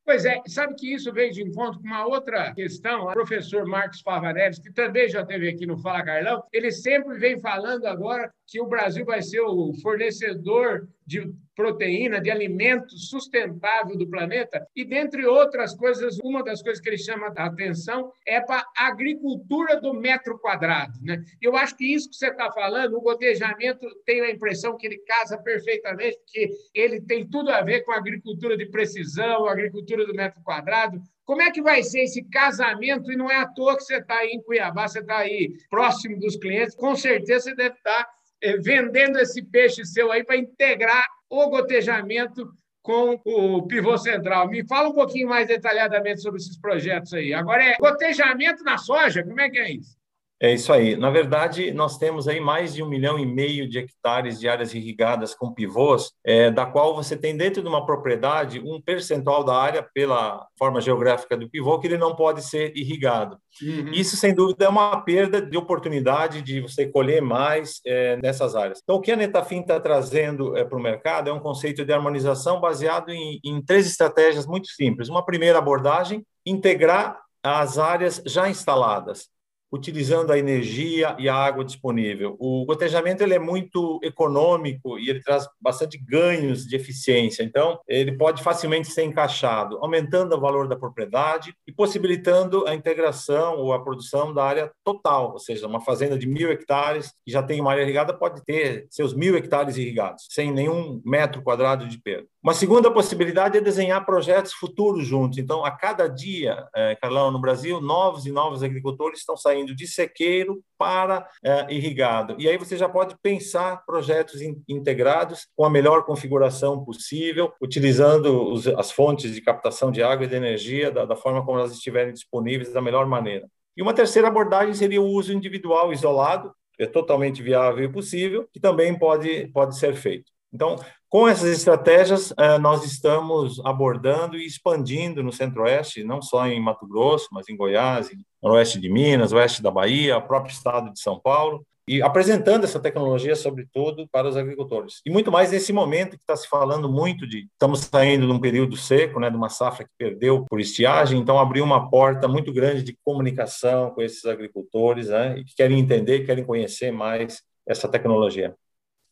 Pois 0.09 0.25
é, 0.25 0.41
sabe 0.47 0.75
que 0.75 0.95
isso 0.95 1.13
veio 1.13 1.31
de 1.31 1.43
encontro 1.43 1.81
com 1.81 1.87
uma 1.87 2.07
outra 2.07 2.51
questão. 2.55 3.05
O 3.05 3.13
professor 3.13 3.67
Marcos 3.67 4.01
Favareves, 4.01 4.59
que 4.59 4.73
também 4.73 5.07
já 5.07 5.21
esteve 5.21 5.51
aqui 5.51 5.67
no 5.67 5.77
Fala 5.77 6.03
Carlão, 6.03 6.43
ele 6.51 6.73
sempre 6.73 7.19
vem 7.19 7.39
falando 7.39 7.85
agora 7.85 8.33
que 8.47 8.59
o 8.59 8.67
Brasil 8.67 9.05
vai 9.05 9.21
ser 9.21 9.43
o 9.43 9.75
fornecedor 9.83 10.89
de 11.07 11.31
proteína, 11.59 12.21
de 12.21 12.31
alimento 12.31 12.97
sustentável 12.97 13.99
do 13.99 14.09
planeta. 14.09 14.65
E, 14.77 14.85
dentre 14.85 15.27
outras 15.27 15.75
coisas, 15.75 16.17
uma 16.23 16.41
das 16.45 16.63
coisas 16.63 16.81
que 16.81 16.89
ele 16.89 16.97
chama 16.97 17.33
a 17.37 17.47
atenção 17.47 18.13
é 18.25 18.41
para 18.41 18.65
a 18.77 18.87
agricultura 18.87 19.81
do 19.81 19.93
metro 19.93 20.39
quadrado. 20.39 20.93
Né? 21.03 21.21
Eu 21.43 21.57
acho 21.57 21.77
que 21.77 21.93
isso 21.93 22.09
que 22.11 22.15
você 22.15 22.29
está 22.29 22.49
falando, 22.53 22.97
o 22.97 23.01
gotejamento, 23.01 23.89
tenho 24.07 24.23
a 24.23 24.31
impressão 24.31 24.77
que 24.77 24.87
ele 24.87 24.99
casa 24.99 25.37
perfeitamente, 25.37 26.17
porque 26.19 26.49
ele 26.73 27.01
tem 27.01 27.29
tudo 27.29 27.51
a 27.51 27.61
ver 27.61 27.81
com 27.81 27.91
a 27.91 27.97
agricultura 27.97 28.57
de 28.57 28.67
precisão, 28.67 29.47
a 29.47 29.51
agricultura 29.51 30.07
do 30.07 30.15
metro 30.15 30.41
quadrado, 30.45 31.03
como 31.25 31.43
é 31.43 31.51
que 31.51 31.61
vai 31.61 31.83
ser 31.83 32.03
esse 32.03 32.23
casamento? 32.23 33.11
E 33.11 33.17
não 33.17 33.29
é 33.29 33.37
à 33.37 33.47
toa 33.47 33.77
que 33.77 33.83
você 33.83 33.97
está 33.97 34.19
aí 34.19 34.31
em 34.31 34.43
Cuiabá, 34.43 34.87
você 34.87 35.01
está 35.01 35.19
aí 35.19 35.57
próximo 35.69 36.21
dos 36.21 36.37
clientes, 36.37 36.77
com 36.77 36.95
certeza 36.95 37.51
você 37.51 37.55
deve 37.57 37.75
estar 37.75 38.05
tá 38.05 38.11
eh, 38.41 38.57
vendendo 38.59 39.19
esse 39.19 39.43
peixe 39.43 39.85
seu 39.85 40.13
aí 40.13 40.23
para 40.23 40.37
integrar 40.37 41.05
o 41.31 41.49
gotejamento 41.49 42.53
com 42.83 43.21
o 43.25 43.67
pivô 43.67 43.99
central. 43.99 44.49
Me 44.49 44.67
fala 44.67 44.89
um 44.89 44.95
pouquinho 44.95 45.29
mais 45.29 45.47
detalhadamente 45.47 46.23
sobre 46.23 46.41
esses 46.41 46.57
projetos 46.59 47.13
aí. 47.13 47.35
Agora 47.35 47.63
é 47.63 47.77
gotejamento 47.77 48.65
na 48.65 48.79
soja, 48.79 49.23
como 49.23 49.41
é 49.41 49.51
que 49.51 49.59
é 49.59 49.73
isso? 49.73 49.99
É 50.41 50.53
isso 50.53 50.73
aí. 50.73 50.97
Na 50.97 51.11
verdade, 51.11 51.73
nós 51.73 51.99
temos 51.99 52.29
aí 52.29 52.39
mais 52.39 52.73
de 52.73 52.83
um 52.83 52.89
milhão 52.89 53.19
e 53.19 53.27
meio 53.27 53.69
de 53.69 53.79
hectares 53.79 54.39
de 54.39 54.49
áreas 54.49 54.73
irrigadas 54.73 55.35
com 55.35 55.53
pivôs, 55.53 56.13
é, 56.25 56.49
da 56.49 56.65
qual 56.65 56.95
você 56.95 57.17
tem 57.17 57.37
dentro 57.37 57.61
de 57.61 57.69
uma 57.69 57.85
propriedade 57.85 58.61
um 58.61 58.81
percentual 58.81 59.43
da 59.43 59.57
área, 59.57 59.83
pela 59.93 60.47
forma 60.57 60.81
geográfica 60.81 61.37
do 61.37 61.51
pivô, 61.51 61.79
que 61.81 61.89
ele 61.89 61.99
não 61.99 62.15
pode 62.15 62.43
ser 62.43 62.73
irrigado. 62.77 63.37
Uhum. 63.61 63.91
Isso, 63.93 64.17
sem 64.17 64.33
dúvida, 64.33 64.67
é 64.67 64.69
uma 64.69 65.01
perda 65.01 65.43
de 65.43 65.57
oportunidade 65.57 66.41
de 66.41 66.61
você 66.61 66.87
colher 66.87 67.21
mais 67.21 67.81
é, 67.85 68.17
nessas 68.19 68.55
áreas. 68.55 68.81
Então, 68.81 68.97
o 68.97 69.01
que 69.01 69.11
a 69.11 69.17
Netafim 69.17 69.61
está 69.61 69.81
trazendo 69.81 70.57
é, 70.57 70.65
para 70.65 70.79
o 70.79 70.83
mercado 70.83 71.31
é 71.31 71.33
um 71.33 71.41
conceito 71.41 71.85
de 71.85 71.93
harmonização 71.93 72.61
baseado 72.61 73.11
em, 73.11 73.41
em 73.45 73.61
três 73.61 73.87
estratégias 73.89 74.47
muito 74.47 74.69
simples. 74.69 75.09
Uma 75.09 75.25
primeira 75.25 75.59
abordagem, 75.59 76.25
integrar 76.47 77.21
as 77.43 77.79
áreas 77.79 78.23
já 78.25 78.49
instaladas 78.49 79.27
utilizando 79.73 80.33
a 80.33 80.39
energia 80.39 81.17
e 81.19 81.29
a 81.29 81.35
água 81.35 81.65
disponível. 81.65 82.37
O 82.39 82.65
gotejamento 82.65 83.23
ele 83.23 83.35
é 83.35 83.39
muito 83.39 84.01
econômico 84.03 84.99
e 84.99 85.09
ele 85.09 85.23
traz 85.23 85.47
bastante 85.61 85.99
ganhos 85.99 86.65
de 86.65 86.77
eficiência. 86.77 87.43
Então, 87.43 87.79
ele 87.87 88.13
pode 88.13 88.43
facilmente 88.43 88.89
ser 88.89 89.03
encaixado, 89.03 89.79
aumentando 89.83 90.35
o 90.35 90.41
valor 90.41 90.69
da 90.69 90.77
propriedade 90.77 91.55
e 91.67 91.73
possibilitando 91.73 92.67
a 92.67 92.75
integração 92.75 93.59
ou 93.59 93.73
a 93.73 93.83
produção 93.83 94.33
da 94.33 94.45
área 94.45 94.73
total, 94.85 95.33
ou 95.33 95.39
seja, 95.39 95.67
uma 95.67 95.81
fazenda 95.81 96.19
de 96.19 96.27
mil 96.27 96.51
hectares 96.51 97.13
que 97.25 97.31
já 97.31 97.43
tem 97.43 97.61
uma 97.61 97.71
área 97.71 97.83
irrigada 97.83 98.15
pode 98.15 98.45
ter 98.45 98.87
seus 98.91 99.15
mil 99.15 99.37
hectares 99.37 99.77
irrigados, 99.77 100.27
sem 100.31 100.53
nenhum 100.53 101.01
metro 101.05 101.43
quadrado 101.43 101.87
de 101.87 101.99
perda. 101.99 102.27
Uma 102.43 102.55
segunda 102.55 102.91
possibilidade 102.91 103.59
é 103.59 103.61
desenhar 103.61 104.07
projetos 104.07 104.53
futuros 104.53 105.07
juntos. 105.07 105.39
Então, 105.39 105.65
a 105.65 105.71
cada 105.71 106.07
dia, 106.07 106.67
é, 106.75 106.95
Carlão, 106.95 107.31
no 107.31 107.41
Brasil, 107.41 107.81
novos 107.81 108.27
e 108.27 108.31
novos 108.31 108.63
agricultores 108.63 109.19
estão 109.19 109.37
saindo 109.37 109.58
saindo 109.59 109.75
de 109.75 109.87
sequeiro 109.87 110.63
para 110.79 111.29
é, 111.43 111.73
irrigado. 111.75 112.37
E 112.39 112.49
aí 112.49 112.57
você 112.57 112.77
já 112.77 112.89
pode 112.89 113.17
pensar 113.23 113.85
projetos 113.85 114.41
in, 114.41 114.63
integrados 114.69 115.49
com 115.57 115.65
a 115.65 115.71
melhor 115.71 116.05
configuração 116.05 116.85
possível, 116.85 117.53
utilizando 117.61 118.51
os, 118.53 118.67
as 118.69 118.91
fontes 118.91 119.35
de 119.35 119.41
captação 119.41 119.91
de 119.91 120.03
água 120.03 120.25
e 120.25 120.29
de 120.29 120.37
energia 120.37 120.91
da, 120.91 121.05
da 121.05 121.17
forma 121.17 121.45
como 121.45 121.59
elas 121.59 121.73
estiverem 121.73 122.13
disponíveis 122.13 122.73
da 122.73 122.81
melhor 122.81 123.07
maneira. 123.07 123.49
E 123.77 123.83
uma 123.83 123.95
terceira 123.95 124.29
abordagem 124.29 124.75
seria 124.75 125.01
o 125.01 125.07
uso 125.07 125.33
individual 125.33 125.93
isolado, 125.93 126.53
é 126.79 126.87
totalmente 126.87 127.43
viável 127.43 127.85
e 127.85 127.93
possível, 127.93 128.49
que 128.53 128.61
também 128.61 128.97
pode, 128.97 129.49
pode 129.49 129.77
ser 129.77 129.95
feito. 129.95 130.31
Então, 130.53 130.77
com 131.09 131.29
essas 131.29 131.51
estratégias, 131.51 132.33
eh, 132.39 132.59
nós 132.59 132.85
estamos 132.85 133.61
abordando 133.65 134.37
e 134.37 134.47
expandindo 134.47 135.23
no 135.23 135.33
Centro-Oeste, 135.33 136.05
não 136.05 136.23
só 136.23 136.47
em 136.47 136.61
Mato 136.61 136.87
Grosso, 136.87 137.29
mas 137.33 137.49
em 137.49 137.57
Goiás, 137.57 138.11
no 138.11 138.25
oeste 138.43 138.81
de 138.81 138.89
Minas, 138.89 139.33
oeste 139.33 139.63
da 139.63 139.71
Bahia, 139.71 140.17
o 140.17 140.23
próprio 140.23 140.53
estado 140.53 140.93
de 140.93 141.01
São 141.01 141.19
Paulo, 141.19 141.65
e 141.89 142.03
apresentando 142.03 142.65
essa 142.65 142.79
tecnologia, 142.79 143.35
sobretudo, 143.35 144.07
para 144.13 144.29
os 144.29 144.37
agricultores. 144.37 145.01
E 145.07 145.11
muito 145.11 145.33
mais 145.33 145.51
nesse 145.51 145.73
momento 145.73 146.17
que 146.19 146.23
está 146.23 146.37
se 146.37 146.47
falando 146.47 146.89
muito 146.93 147.27
de. 147.27 147.49
Estamos 147.51 147.81
saindo 147.81 148.27
de 148.27 148.33
um 148.33 148.39
período 148.39 148.77
seco, 148.77 149.19
né, 149.19 149.31
de 149.31 149.37
uma 149.37 149.49
safra 149.49 149.85
que 149.85 149.91
perdeu 149.97 150.45
por 150.45 150.61
estiagem, 150.61 151.19
então 151.19 151.39
abriu 151.39 151.65
uma 151.65 151.89
porta 151.89 152.29
muito 152.29 152.53
grande 152.53 152.83
de 152.83 152.97
comunicação 153.03 153.91
com 153.91 154.03
esses 154.03 154.25
agricultores, 154.27 155.09
né, 155.09 155.39
e 155.39 155.45
que 155.45 155.55
querem 155.57 155.79
entender, 155.79 156.27
querem 156.27 156.45
conhecer 156.45 156.93
mais 156.93 157.43
essa 157.67 157.89
tecnologia. 157.89 158.55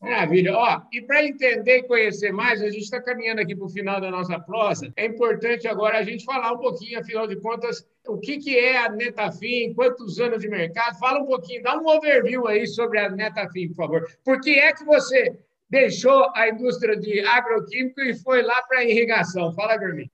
Maravilha. 0.00 0.54
Ó, 0.54 0.82
e 0.92 1.00
para 1.00 1.24
entender 1.24 1.78
e 1.78 1.82
conhecer 1.84 2.30
mais, 2.30 2.60
a 2.62 2.68
gente 2.68 2.82
está 2.82 3.00
caminhando 3.00 3.40
aqui 3.40 3.56
para 3.56 3.64
o 3.64 3.70
final 3.70 4.00
da 4.00 4.10
nossa 4.10 4.38
prosa. 4.38 4.92
É 4.94 5.06
importante 5.06 5.66
agora 5.66 5.98
a 5.98 6.02
gente 6.02 6.24
falar 6.24 6.52
um 6.52 6.58
pouquinho, 6.58 7.00
afinal 7.00 7.26
de 7.26 7.36
contas, 7.36 7.86
o 8.06 8.18
que, 8.18 8.38
que 8.38 8.58
é 8.58 8.76
a 8.76 8.90
Netafim, 8.90 9.72
quantos 9.74 10.20
anos 10.20 10.40
de 10.40 10.48
mercado. 10.48 10.98
Fala 10.98 11.20
um 11.20 11.26
pouquinho, 11.26 11.62
dá 11.62 11.78
um 11.78 11.86
overview 11.86 12.46
aí 12.46 12.66
sobre 12.66 12.98
a 12.98 13.08
Netafim, 13.08 13.68
por 13.68 13.76
favor. 13.76 14.06
Por 14.24 14.40
que 14.40 14.50
é 14.58 14.72
que 14.72 14.84
você 14.84 15.38
deixou 15.68 16.30
a 16.34 16.48
indústria 16.48 16.96
de 16.96 17.20
agroquímico 17.20 18.00
e 18.02 18.14
foi 18.14 18.42
lá 18.42 18.62
para 18.62 18.80
a 18.80 18.84
irrigação? 18.84 19.52
Fala 19.54 19.78
para 19.78 19.94
mim. 19.94 20.08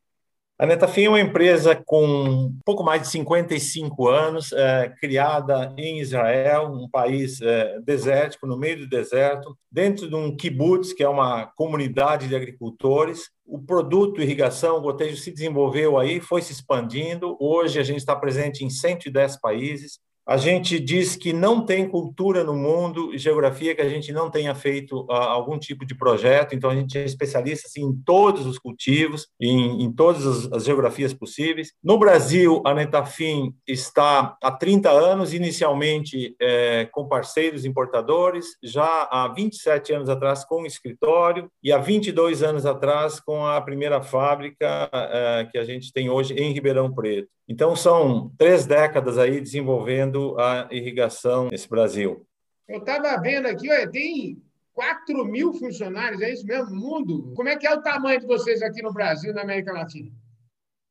A 0.59 0.67
Netafim 0.67 1.05
é 1.05 1.09
uma 1.09 1.21
empresa 1.21 1.75
com 1.75 2.55
pouco 2.65 2.85
mais 2.85 3.03
de 3.03 3.09
55 3.09 4.09
anos, 4.09 4.53
é, 4.53 4.95
criada 5.01 5.75
em 5.77 5.99
Israel, 5.99 6.67
um 6.67 6.89
país 6.89 7.41
é, 7.41 7.81
desértico, 7.81 8.47
no 8.47 8.57
meio 8.57 8.79
do 8.79 8.89
deserto, 8.89 9.57
dentro 9.71 10.09
de 10.09 10.15
um 10.15 10.37
kibbutz, 10.37 10.93
que 10.93 11.03
é 11.03 11.09
uma 11.09 11.47
comunidade 11.57 12.29
de 12.29 12.37
agricultores. 12.37 13.31
O 13.45 13.61
produto 13.61 14.23
irrigação, 14.23 14.77
o 14.77 14.83
gotejo, 14.83 15.17
se 15.17 15.33
desenvolveu 15.33 15.99
aí, 15.99 16.21
foi 16.21 16.43
se 16.43 16.53
expandindo. 16.53 17.37
Hoje 17.41 17.81
a 17.81 17.83
gente 17.83 17.99
está 17.99 18.15
presente 18.15 18.65
em 18.65 18.71
110 18.71 19.41
países. 19.41 19.99
A 20.27 20.37
gente 20.37 20.79
diz 20.79 21.17
que 21.17 21.33
não 21.33 21.65
tem 21.65 21.89
cultura 21.89 22.45
no 22.45 22.55
mundo 22.55 23.13
e 23.13 23.19
geografia 23.19 23.75
que 23.75 23.83
a 23.83 23.89
gente 23.89 24.13
não 24.13 24.31
tenha 24.31 24.55
feito 24.55 25.01
uh, 25.03 25.13
algum 25.13 25.59
tipo 25.59 25.85
de 25.85 25.97
projeto, 25.97 26.55
então 26.55 26.71
a 26.71 26.75
gente 26.75 26.97
é 26.97 27.05
especialista 27.05 27.67
assim, 27.67 27.83
em 27.83 27.93
todos 28.05 28.47
os 28.47 28.59
cultivos, 28.59 29.27
em, 29.41 29.83
em 29.83 29.93
todas 29.93 30.25
as, 30.25 30.53
as, 30.53 30.65
geografias 30.65 31.13
possíveis. 31.13 31.73
No 31.83 31.99
Brasil, 31.99 32.63
a 32.65 32.73
Netafim 32.73 33.53
está 33.67 34.37
há 34.41 34.53
30 34.53 34.91
anos, 34.91 35.35
inicialmente 35.35 36.37
é, 36.41 36.89
com 36.93 37.09
parceiros 37.09 37.65
importadores, 37.65 38.47
já 38.63 39.09
há 39.11 39.27
27 39.29 39.93
anos 39.93 40.09
atrás 40.09 40.45
com 40.45 40.65
escritório 40.65 41.51
e 41.63 41.73
há 41.73 41.79
22 41.79 42.43
anos 42.43 42.65
atrás 42.65 43.19
com 43.19 43.45
a 43.45 43.61
primeira 43.61 44.01
fábrica 44.01 44.89
é, 44.93 45.49
que 45.51 45.59
a 45.59 45.65
gente 45.65 45.93
tem 45.93 46.09
hoje 46.09 46.35
em 46.35 46.53
Ribeirão 46.53 46.93
Preto. 46.93 47.29
Então, 47.53 47.77
são 47.77 48.33
três 48.39 48.65
décadas 48.65 49.19
aí 49.19 49.39
desenvolvendo 49.39 50.41
a 50.41 50.69
irrigação 50.71 51.49
nesse 51.51 51.69
Brasil. 51.69 52.27
Eu 52.67 52.79
estava 52.79 53.21
vendo 53.21 53.47
aqui, 53.47 53.71
olha, 53.71 53.91
tem 53.91 54.43
4 54.73 55.23
mil 55.27 55.53
funcionários, 55.53 56.23
é 56.23 56.33
isso 56.33 56.47
mesmo, 56.47 56.75
mundo? 56.75 57.31
Como 57.37 57.51
é 57.51 57.57
que 57.57 57.67
é 57.67 57.75
o 57.75 57.83
tamanho 57.83 58.19
de 58.19 58.27
vocês 58.27 58.63
aqui 58.63 58.81
no 58.81 58.91
Brasil, 58.91 59.35
na 59.35 59.43
América 59.43 59.71
Latina? 59.71 60.11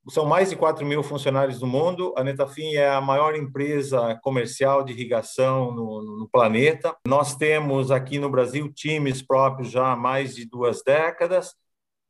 São 0.08 0.24
mais 0.28 0.52
de 0.52 0.56
4 0.56 0.86
mil 0.86 1.02
funcionários 1.02 1.60
no 1.60 1.66
mundo. 1.66 2.14
A 2.16 2.24
Netafim 2.24 2.76
é 2.76 2.90
a 2.90 3.02
maior 3.02 3.36
empresa 3.36 4.20
comercial 4.22 4.84
de 4.84 4.94
irrigação 4.94 5.72
no, 5.72 6.20
no, 6.20 6.30
planeta. 6.30 6.96
Nós 7.08 7.36
temos 7.36 7.90
aqui 7.90 8.20
no 8.20 8.30
Brasil 8.30 8.72
times 8.72 9.24
próprios 9.24 9.72
já 9.72 9.94
há 9.94 9.96
mais 9.96 10.36
de 10.36 10.46
duas 10.46 10.84
décadas. 10.84 11.56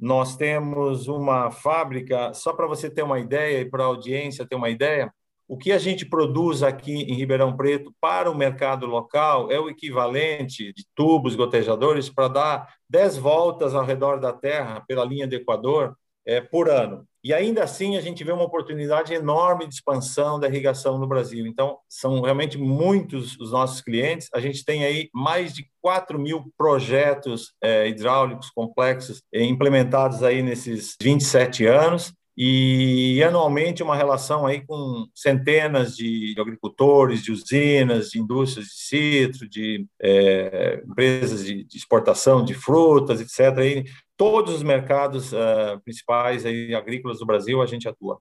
Nós 0.01 0.35
temos 0.35 1.07
uma 1.07 1.51
fábrica, 1.51 2.33
só 2.33 2.53
para 2.53 2.65
você 2.65 2.89
ter 2.89 3.03
uma 3.03 3.19
ideia 3.19 3.61
e 3.61 3.69
para 3.69 3.83
a 3.83 3.85
audiência 3.87 4.47
ter 4.47 4.55
uma 4.55 4.69
ideia, 4.69 5.13
o 5.47 5.55
que 5.55 5.71
a 5.71 5.77
gente 5.77 6.05
produz 6.05 6.63
aqui 6.63 7.03
em 7.03 7.13
Ribeirão 7.13 7.55
Preto 7.55 7.93
para 8.01 8.31
o 8.31 8.35
mercado 8.35 8.87
local 8.87 9.51
é 9.51 9.59
o 9.59 9.69
equivalente 9.69 10.73
de 10.73 10.85
tubos 10.95 11.35
gotejadores 11.35 12.09
para 12.09 12.29
dar 12.29 12.73
10 12.89 13.17
voltas 13.17 13.75
ao 13.75 13.85
redor 13.85 14.19
da 14.19 14.33
Terra 14.33 14.83
pela 14.87 15.05
linha 15.05 15.27
do 15.27 15.35
Equador 15.35 15.95
é, 16.31 16.41
por 16.41 16.69
ano. 16.69 17.05
E 17.23 17.33
ainda 17.33 17.63
assim 17.63 17.97
a 17.97 18.01
gente 18.01 18.23
vê 18.23 18.31
uma 18.31 18.45
oportunidade 18.45 19.13
enorme 19.13 19.67
de 19.67 19.75
expansão 19.75 20.39
da 20.39 20.47
irrigação 20.47 20.97
no 20.97 21.07
Brasil. 21.07 21.45
Então, 21.45 21.77
são 21.87 22.19
realmente 22.21 22.57
muitos 22.57 23.37
os 23.39 23.51
nossos 23.51 23.79
clientes. 23.81 24.27
A 24.33 24.39
gente 24.39 24.65
tem 24.65 24.83
aí 24.83 25.09
mais 25.13 25.53
de 25.53 25.69
4 25.81 26.17
mil 26.17 26.51
projetos 26.57 27.53
é, 27.61 27.87
hidráulicos 27.87 28.49
complexos 28.49 29.21
é, 29.31 29.43
implementados 29.43 30.23
aí 30.23 30.41
nesses 30.41 30.95
27 30.99 31.65
anos 31.65 32.11
e 32.37 33.21
anualmente 33.23 33.83
uma 33.83 33.95
relação 33.95 34.45
aí 34.45 34.65
com 34.65 35.05
centenas 35.13 35.95
de 35.95 36.33
agricultores, 36.39 37.21
de 37.21 37.31
usinas, 37.31 38.09
de 38.09 38.19
indústrias 38.19 38.67
de 38.67 38.73
citro, 38.73 39.49
de 39.49 39.85
é, 40.01 40.81
empresas 40.85 41.43
de, 41.43 41.63
de, 41.63 41.77
exportação 41.77 42.43
de 42.43 42.53
frutas, 42.53 43.19
etc. 43.19 43.57
Aí, 43.59 43.83
todos 44.15 44.55
os 44.55 44.63
mercados 44.63 45.33
uh, 45.33 45.79
principais 45.83 46.45
aí, 46.45 46.73
agrícolas 46.73 47.19
do 47.19 47.25
Brasil 47.25 47.61
a 47.61 47.65
gente 47.65 47.87
atua. 47.87 48.19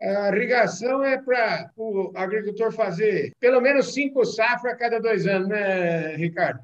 A 0.00 0.28
irrigação 0.28 1.02
é 1.02 1.18
para 1.18 1.70
o 1.76 2.12
agricultor 2.14 2.70
fazer 2.70 3.32
pelo 3.40 3.60
menos 3.60 3.92
cinco 3.92 4.24
safras 4.24 4.74
a 4.74 4.76
cada 4.76 5.00
dois 5.00 5.26
anos, 5.26 5.48
né, 5.48 6.14
Ricardo? 6.14 6.60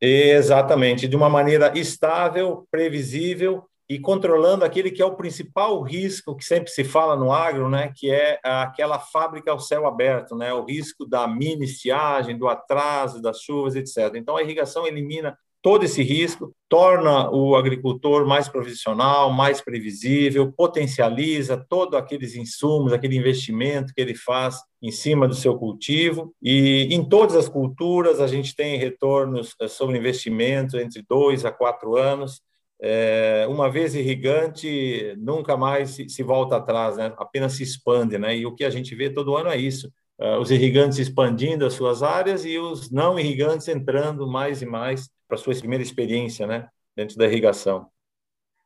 Exatamente, 0.00 1.06
de 1.06 1.14
uma 1.14 1.30
maneira 1.30 1.72
estável, 1.78 2.66
previsível 2.70 3.64
e 3.92 3.98
controlando 3.98 4.64
aquele 4.64 4.90
que 4.90 5.02
é 5.02 5.04
o 5.04 5.16
principal 5.16 5.82
risco 5.82 6.34
que 6.34 6.44
sempre 6.46 6.70
se 6.70 6.82
fala 6.82 7.14
no 7.14 7.30
agro, 7.30 7.68
né, 7.68 7.92
que 7.94 8.10
é 8.10 8.40
aquela 8.42 8.98
fábrica 8.98 9.50
ao 9.50 9.60
céu 9.60 9.86
aberto, 9.86 10.34
né, 10.34 10.50
o 10.54 10.64
risco 10.64 11.04
da 11.04 11.28
mini 11.28 11.66
estiagem, 11.66 12.38
do 12.38 12.48
atraso 12.48 13.20
das 13.20 13.40
chuvas, 13.40 13.76
etc. 13.76 14.14
Então 14.14 14.34
a 14.34 14.42
irrigação 14.42 14.86
elimina 14.86 15.36
todo 15.60 15.84
esse 15.84 16.02
risco, 16.02 16.54
torna 16.70 17.30
o 17.30 17.54
agricultor 17.54 18.26
mais 18.26 18.48
profissional, 18.48 19.30
mais 19.30 19.60
previsível, 19.60 20.50
potencializa 20.50 21.62
todos 21.68 21.98
aqueles 21.98 22.34
insumos, 22.34 22.94
aquele 22.94 23.16
investimento 23.16 23.92
que 23.94 24.00
ele 24.00 24.14
faz 24.14 24.56
em 24.80 24.90
cima 24.90 25.28
do 25.28 25.34
seu 25.34 25.56
cultivo. 25.58 26.34
E 26.42 26.88
em 26.90 27.06
todas 27.06 27.36
as 27.36 27.48
culturas 27.48 28.20
a 28.20 28.26
gente 28.26 28.56
tem 28.56 28.78
retornos 28.78 29.54
eh, 29.60 29.68
sobre 29.68 29.98
investimento 29.98 30.78
entre 30.78 31.04
dois 31.06 31.44
a 31.44 31.52
quatro 31.52 31.94
anos 31.94 32.40
é, 32.80 33.46
uma 33.48 33.70
vez 33.70 33.94
irrigante, 33.94 35.14
nunca 35.18 35.56
mais 35.56 35.90
se, 35.90 36.08
se, 36.08 36.22
volta 36.22 36.56
atrás, 36.56 36.96
né? 36.96 37.12
apenas 37.16 37.52
se 37.52 37.62
expande. 37.62 38.18
Né? 38.18 38.38
E 38.38 38.46
o 38.46 38.54
que 38.54 38.64
a 38.64 38.70
gente 38.70 38.94
vê 38.94 39.08
todo 39.10 39.36
ano 39.36 39.48
é 39.48 39.56
isso: 39.56 39.92
uh, 40.20 40.38
os 40.38 40.50
irrigantes 40.50 40.98
expandindo 40.98 41.64
as 41.64 41.74
suas 41.74 42.02
áreas 42.02 42.44
e 42.44 42.58
os 42.58 42.90
não 42.90 43.18
irrigantes 43.18 43.68
entrando 43.68 44.26
mais 44.26 44.62
e 44.62 44.66
mais 44.66 45.08
para 45.28 45.36
sua 45.36 45.54
primeira 45.54 45.82
experiência 45.82 46.46
né? 46.46 46.68
dentro 46.96 47.16
da 47.16 47.26
irrigação. 47.26 47.88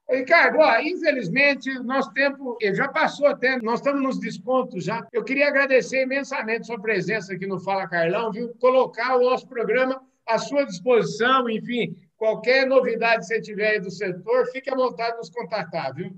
Ricardo, 0.09 0.59
ó, 0.59 0.79
infelizmente, 0.79 1.69
nosso 1.81 2.13
tempo 2.13 2.57
já 2.75 2.87
passou 2.87 3.27
até, 3.27 3.61
nós 3.61 3.81
estamos 3.81 4.01
nos 4.01 4.21
descontos 4.21 4.85
já. 4.85 5.05
Eu 5.13 5.25
queria 5.25 5.49
agradecer 5.49 6.05
imensamente 6.05 6.67
sua 6.67 6.81
presença 6.81 7.35
aqui 7.35 7.45
no 7.45 7.59
Fala 7.59 7.89
Carlão, 7.89 8.31
viu? 8.31 8.55
Colocar 8.61 9.17
o 9.17 9.25
nosso 9.25 9.49
programa 9.49 10.01
à 10.25 10.39
sua 10.39 10.65
disposição, 10.65 11.51
enfim, 11.51 11.97
Qualquer 12.16 12.66
novidade 12.66 13.20
que 13.20 13.26
você 13.26 13.40
tiver 13.40 13.73
aí 13.73 13.80
do 13.80 13.90
setor, 13.90 14.46
fique 14.46 14.70
à 14.70 14.75
vontade 14.75 15.12
de 15.12 15.18
nos 15.18 15.30
contatar, 15.30 15.94
viu? 15.94 16.12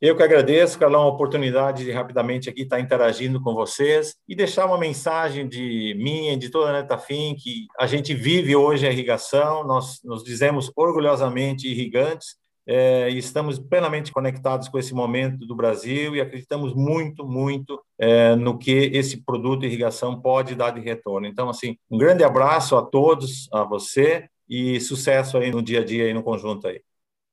Eu 0.00 0.16
que 0.16 0.22
agradeço, 0.22 0.78
Carlão, 0.78 1.02
a 1.02 1.08
oportunidade 1.08 1.84
de 1.84 1.90
rapidamente 1.90 2.50
aqui 2.50 2.62
estar 2.62 2.78
interagindo 2.78 3.40
com 3.40 3.54
vocês 3.54 4.14
e 4.28 4.34
deixar 4.34 4.66
uma 4.66 4.76
mensagem 4.76 5.48
de 5.48 5.94
minha, 5.96 6.36
de 6.36 6.50
toda 6.50 6.70
a 6.70 6.72
Netafim, 6.72 7.34
que 7.38 7.66
a 7.78 7.86
gente 7.86 8.12
vive 8.12 8.54
hoje 8.54 8.86
a 8.86 8.90
irrigação, 8.90 9.64
nós 9.64 10.00
nos 10.04 10.22
dizemos 10.22 10.70
orgulhosamente 10.76 11.68
irrigantes, 11.68 12.36
é, 12.66 13.10
e 13.10 13.18
estamos 13.18 13.58
plenamente 13.58 14.10
conectados 14.10 14.68
com 14.68 14.78
esse 14.78 14.94
momento 14.94 15.46
do 15.46 15.54
Brasil 15.54 16.16
e 16.16 16.20
acreditamos 16.20 16.74
muito, 16.74 17.26
muito 17.26 17.80
é, 17.98 18.34
no 18.36 18.58
que 18.58 18.90
esse 18.92 19.22
produto 19.22 19.66
irrigação 19.66 20.20
pode 20.20 20.54
dar 20.54 20.70
de 20.70 20.80
retorno. 20.80 21.26
Então, 21.26 21.48
assim, 21.48 21.76
um 21.90 21.98
grande 21.98 22.24
abraço 22.24 22.76
a 22.76 22.82
todos, 22.82 23.48
a 23.52 23.64
você, 23.64 24.28
e 24.48 24.80
sucesso 24.80 25.38
aí 25.38 25.50
no 25.50 25.62
dia 25.62 25.80
a 25.80 25.84
dia 25.84 26.04
aí 26.04 26.14
no 26.14 26.22
conjunto 26.22 26.66
aí. 26.66 26.80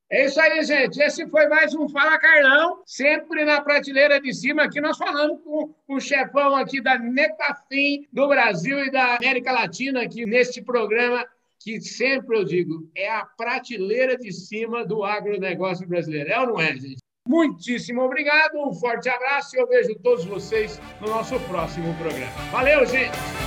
É 0.10 0.26
isso 0.26 0.42
aí, 0.42 0.62
gente. 0.64 1.02
Esse 1.02 1.26
foi 1.30 1.48
mais 1.48 1.74
um 1.74 1.88
Fala 1.88 2.20
Carlão, 2.20 2.82
sempre 2.86 3.46
na 3.46 3.62
prateleira 3.62 4.20
de 4.20 4.34
cima. 4.34 4.64
Aqui 4.64 4.82
nós 4.82 4.98
falamos 4.98 5.42
com 5.42 5.74
o 5.88 6.00
chefão 6.02 6.54
aqui 6.56 6.82
da 6.82 7.00
Netafim 7.00 8.06
do 8.12 8.28
Brasil 8.28 8.84
e 8.84 8.92
da 8.92 9.16
América 9.16 9.54
Latina 9.54 10.04
aqui 10.04 10.26
neste 10.26 10.62
programa 10.62 11.26
que 11.64 11.80
sempre 11.80 12.38
eu 12.38 12.44
digo, 12.44 12.90
é 12.96 13.10
a 13.10 13.26
prateleira 13.26 14.18
de 14.18 14.32
cima 14.32 14.84
do 14.86 15.04
agronegócio 15.04 15.88
brasileiro. 15.88 16.30
É 16.30 16.40
ou 16.40 16.48
não 16.48 16.60
é, 16.60 16.74
gente? 16.74 16.98
Muitíssimo 17.28 18.02
obrigado, 18.02 18.56
um 18.56 18.74
forte 18.74 19.08
abraço 19.08 19.56
e 19.56 19.60
eu 19.60 19.68
vejo 19.68 19.96
todos 19.96 20.26
vocês 20.26 20.82
no 21.00 21.08
nosso 21.08 21.40
próximo 21.42 21.94
programa. 21.96 22.32
Valeu, 22.52 22.86
gente! 22.86 23.41